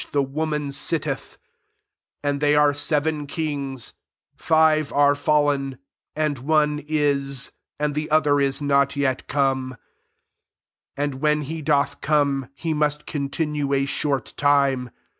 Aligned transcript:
the 0.13 0.23
woman 0.23 0.71
sitteth; 0.71 1.37
10 2.23 2.27
and 2.31 2.41
they 2.41 2.55
are 2.55 2.73
seven 2.73 3.27
kings: 3.27 3.93
five 4.35 4.91
are 4.91 5.13
fallen, 5.13 5.77
[andj 6.17 6.39
one 6.39 6.83
is, 6.87 7.51
and 7.79 7.93
the 7.93 8.09
other 8.09 8.39
is 8.39 8.63
not 8.63 8.95
yet 8.95 9.27
come; 9.27 9.77
and 10.97 11.21
when 11.21 11.41
he 11.43 11.61
doth 11.61 12.01
come, 12.01 12.49
he 12.55 12.73
must 12.73 13.05
continue 13.05 13.73
a 13.73 13.85
short 13.85 14.33
time. 14.37 14.89